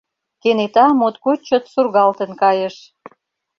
[0.41, 2.75] Кенета моткоч чот сургалтын кайыш!